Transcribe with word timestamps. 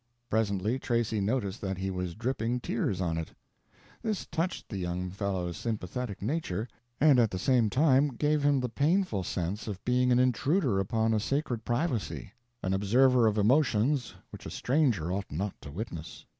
Presently 0.31 0.79
Tracy 0.79 1.21
noticed 1.21 1.61
that 1.61 1.77
he 1.77 1.91
was 1.91 2.15
dripping 2.15 2.59
tears 2.59 3.01
on 3.01 3.19
it. 3.19 3.33
This 4.01 4.25
touched 4.25 4.67
the 4.67 4.79
young 4.79 5.11
fellow's 5.11 5.57
sympathetic 5.57 6.23
nature, 6.23 6.67
and 6.99 7.19
at 7.19 7.29
the 7.29 7.37
same 7.37 7.69
time 7.69 8.07
gave 8.07 8.41
him 8.41 8.59
the 8.61 8.67
painful 8.67 9.21
sense 9.23 9.67
of 9.67 9.85
being 9.85 10.11
an 10.11 10.17
intruder 10.17 10.79
upon 10.79 11.13
a 11.13 11.19
sacred 11.19 11.63
privacy, 11.65 12.31
an 12.63 12.73
observer 12.73 13.27
of 13.27 13.37
emotions 13.37 14.15
which 14.31 14.47
a 14.47 14.49
stranger 14.49 15.11
ought 15.13 15.31
not 15.31 15.53
to 15.61 15.69
witness. 15.69 16.25